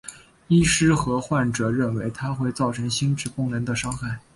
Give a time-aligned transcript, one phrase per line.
[0.47, 4.17] 医师和患者认为它会造成心智功能的伤害。